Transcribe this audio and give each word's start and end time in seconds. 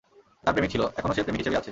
তার 0.43 0.53
প্রেমিক 0.53 0.71
ছিল, 0.75 0.81
এখনও 0.99 1.15
সে 1.17 1.23
প্রেমিক 1.25 1.39
হিসেবেই 1.41 1.59
আছে। 1.61 1.69